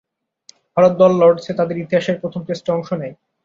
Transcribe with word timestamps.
ভারত 0.75 0.93
দল 1.01 1.11
লর্ডসে 1.21 1.53
তাদের 1.59 1.77
ইতিহাসের 1.77 2.19
প্রথম 2.21 2.41
টেস্টে 2.47 2.69
অংশ 2.71 2.89
নেয়। 2.93 3.15